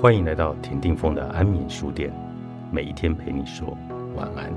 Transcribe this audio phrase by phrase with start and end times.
[0.00, 2.10] 欢迎来到田定峰的安眠书店，
[2.72, 3.76] 每一天陪你说
[4.16, 4.50] 晚安。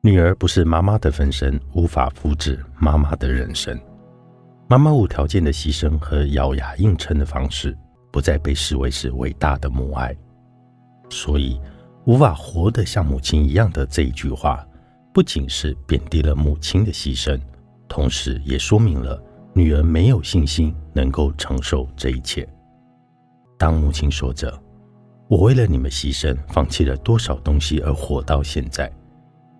[0.00, 3.76] 女儿不是妈妈的分身，无法复制妈妈的人生。
[4.68, 7.76] 妈妈无条件的牺牲和咬牙硬撑的方式，
[8.12, 10.16] 不再被视为是伟大的母爱。
[11.10, 11.60] 所以，
[12.06, 14.66] 无法活得像母亲一样的这一句话，
[15.12, 17.40] 不仅是贬低了母亲的牺牲，
[17.88, 19.22] 同时也说明了
[19.54, 22.46] 女儿没有信心能够承受这一切。
[23.56, 24.52] 当母亲说着
[25.28, 28.90] “我为了你们牺牲，放弃了多少东西而活到现在”。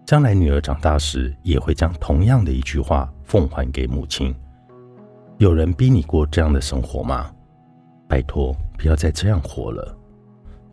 [0.04, 4.34] 将来女儿长大时，也会将同样的一句话奉还给母亲。
[5.38, 7.32] 有人逼你过这样的生活吗？
[8.06, 9.96] 拜托，不要再这样活了。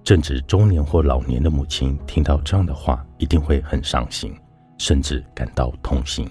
[0.04, 4.36] 正值中年或老年的母亲听到这样的话，一定会很伤心，
[4.78, 6.30] 甚至感到痛心。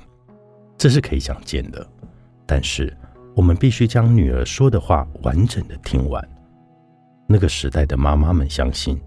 [0.76, 1.86] 这是可以想见的。
[2.46, 2.96] 但是，
[3.34, 6.26] 我们必须将女儿说的话完整的听完。
[7.26, 9.00] 那个时代的妈妈们相信。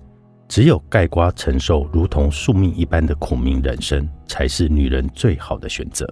[0.49, 6.07] 只有盖瓜承受如同宿命一般的苦命人生，才是女人最好的选择，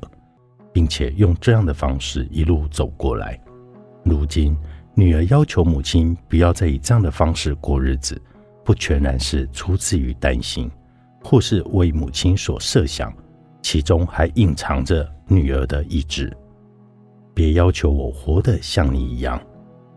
[0.74, 3.40] 并且用这样的方式一路走过来。
[4.04, 4.58] 如今，
[4.96, 8.20] 女儿要求母亲不要再以这样的方式过日子，
[8.64, 10.70] 不全然是出自于担心，
[11.23, 13.14] 或是为母亲所设想，
[13.62, 16.31] 其中还隐藏着女儿的意志。
[17.34, 19.42] 别要求我活得像你一样，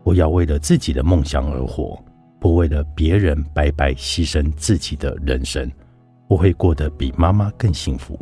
[0.03, 1.97] 我要为了自己的梦想而活。
[2.37, 5.71] 不为了别人白白牺牲自己的人生，
[6.27, 8.19] 我会过得比妈妈更幸福。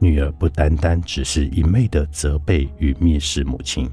[0.00, 3.88] 女儿不单单只是一昧的责备与蔑视母亲，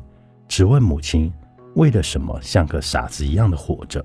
[0.47, 1.31] 只问母亲
[1.75, 4.03] 为了什么像个傻子一样的活着。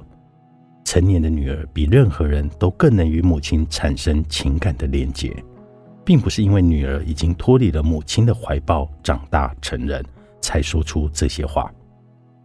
[0.91, 5.30] 成年的女儿比任何人都更能与母亲产生情感的连结，
[6.02, 10.02] 并不是因为女儿已经脱离了母亲的怀抱长大成人
[10.40, 11.70] 才说出这些话，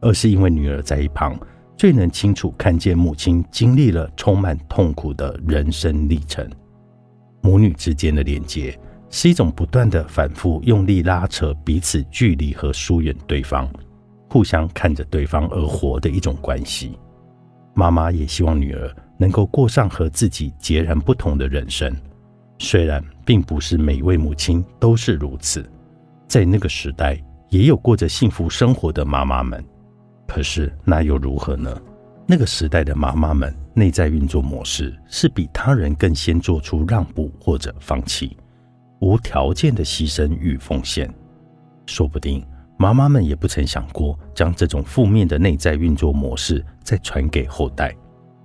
[0.01, 1.39] 而是因为女儿在一旁。
[1.77, 6.45] 最能清楚看见母亲经历了充满痛苦的人生历程。
[7.41, 8.77] 母女之间的连接
[9.09, 13.71] 是一种不断的反复用力拉扯彼此距离和疏远对方，
[14.29, 16.99] 互相看着对方而活的一种关系。
[17.73, 21.95] 妈妈也希望女儿能够过上和自己截然不同的人生，
[22.59, 25.67] 虽然并不是每位母亲都是如此，
[26.27, 27.19] 在那个时代
[27.49, 29.63] 也有过着幸福生活的妈妈们。
[30.27, 31.81] 可是那又如何呢？
[32.25, 38.37] 那个时代的妈妈们内在运作模式是比他人更先做出让步或者放弃，
[39.01, 41.13] 无条件的牺牲与奉献。
[41.85, 42.41] 说不定
[42.83, 47.95] 妈妈们也不曾想过将这种负面的内在运作模式再传给后代，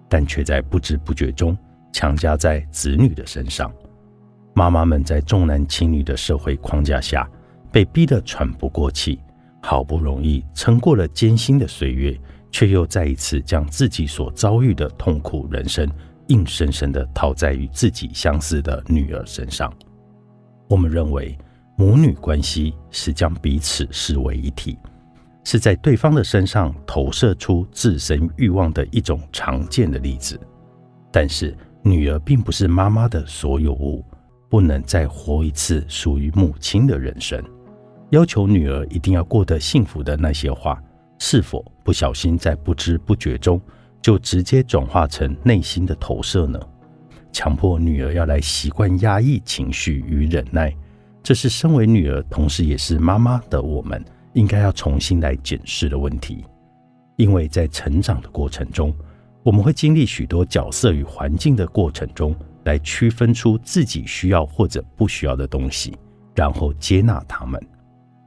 [0.09, 1.59] 但却在不知不觉中
[1.93, 3.69] 强加在子女的身上。
[4.55, 7.29] 妈妈们在重男轻女的社会框架下，
[7.73, 9.19] 被逼得喘不过气。
[9.61, 12.17] 好不容易撑过了艰辛的岁月，
[12.53, 15.91] 却又再一次将自己所遭遇的痛苦人生，
[16.29, 19.69] 硬生生的套在与自己相似的女儿身上。
[20.69, 21.37] 我们认为
[21.81, 24.77] 母女关系是将彼此视为一体，
[25.45, 30.39] 是在对方的身上投射出自身欲望的一种常见的例子。
[31.13, 34.05] 但是，女儿并不是妈妈的所有物，
[34.49, 37.41] 不能再活一次属于母亲的人生。
[38.11, 40.83] 要求女儿一定要过得幸福的那些话，
[41.21, 43.61] 是否不小心在不知不觉中
[44.03, 46.59] 就直接转化成内心的投射呢？
[47.31, 50.75] 强迫女儿要来习惯压抑情绪与忍耐，
[51.29, 54.03] 这是身为女儿，同时也是妈妈的我们
[54.33, 56.43] 应该要重新来检视的问题。
[57.17, 58.97] 因为在成长的过程中，
[59.43, 62.35] 我们会经历许多角色与环境的过程中，
[62.65, 65.95] 来区分出自己需要或者不需要的东西，
[66.35, 67.63] 然后接纳他们。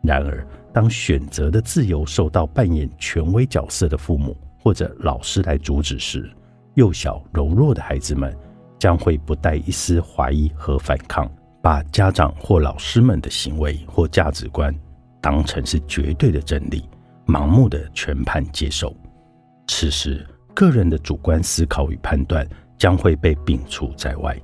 [0.04, 6.32] 然而，当选择的自由受到扮演权威角色的父母或者老师来阻止时，
[6.76, 8.32] 幼小柔弱的孩子们
[8.78, 11.28] 将会不带一丝怀疑和反抗，
[11.62, 14.74] 把家长或老师们的行为或价值观
[15.22, 16.90] 当成是绝对的真理，
[17.28, 18.96] 盲目的全盘接受。
[19.68, 22.48] 此时，个人的主观思考与判断
[22.78, 24.36] 将会被摒除在外，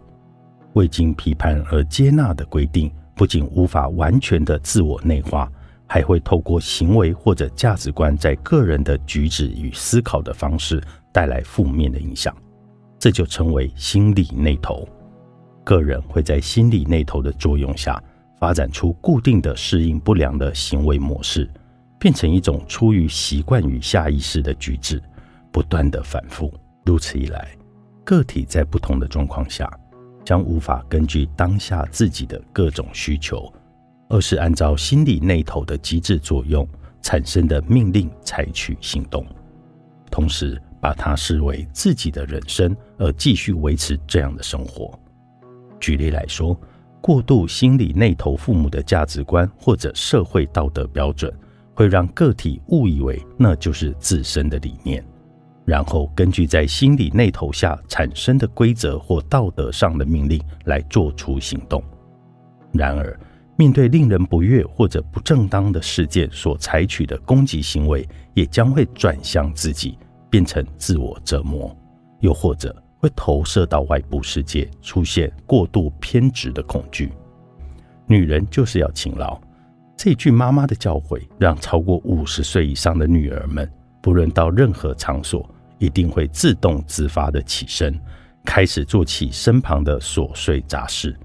[0.74, 2.92] 未经批判而接纳的规定。
[3.16, 5.52] 不仅无法完全的自我内化，
[5.88, 10.80] 还会透过行为或者价值观在个人的举止与思考的方式
[11.12, 12.32] 带来负面的影响，
[13.00, 14.88] 这就称为心理内投。
[15.68, 18.02] 个人会在心理内投的作用下，
[18.40, 21.50] 发展出固定的适应不良的行为模式，
[22.00, 25.04] 变成一种出于习惯与下意识的举止，
[25.52, 26.54] 不断的反复。
[26.86, 27.50] 如此一来，
[28.06, 29.70] 个体在不同的状况下。
[30.24, 33.50] 将无法根据当下自己的各种需求，
[34.10, 36.68] 而是按照心理那头的机制作用
[37.02, 39.26] 产生的命令采取行动，
[40.12, 45.00] 同时把它视为自己的人生，而继续维持这样的生活。
[45.80, 46.60] 举例来说，
[47.02, 51.34] 过度心理内投父母的价值观或者社会道德标准，
[51.74, 55.04] 会让个体误以为那就是自身的理念。
[55.66, 61.84] 然后根据在心理内头下产生的规则或道德上的命令来做出行动。
[62.72, 63.20] 然而，
[63.58, 69.98] 面对令人不悦或者不正当的事件所采取的攻击行为，也将会转向自己，
[70.30, 71.76] 变成自我折磨，
[72.22, 77.12] 又或者会投射到外部世界，出现过度偏执的恐惧。
[78.06, 79.40] 女人就是要勤劳，
[79.96, 83.70] 这句妈妈的教诲，让超过五十岁以上的女儿们，
[84.02, 85.50] 不论到任何场所。
[85.80, 87.96] 一定会自动自发的起身，
[88.44, 91.16] 开始做起身旁的琐碎杂事。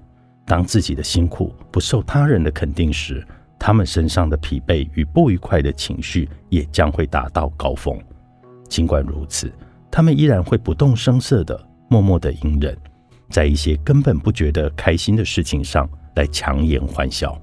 [0.45, 3.25] 当自己的辛苦不受他人的肯定时，
[3.57, 7.99] 他们身上的疲惫与不愉快的情绪也将会达到高峰。
[8.69, 9.51] 尽管如此，
[9.93, 12.75] 他们依然会不动声色的默默的隐忍，
[13.29, 17.39] 在一些根本不觉得开心的事情上来强颜欢笑。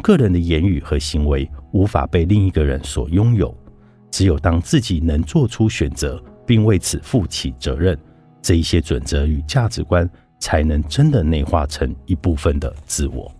[0.00, 3.52] 个人的言语和行为无法被另一个人所拥有，
[4.12, 6.22] 只有当自己能做出选择。
[6.46, 7.94] 并为此负起责任，
[8.40, 10.08] 这一些准则与价值观
[10.38, 13.30] 才能真的内化成一部分的自我。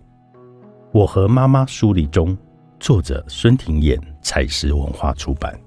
[0.91, 2.37] 我和妈妈梳理中，
[2.79, 5.59] 作者孙庭燕，采石文化出版。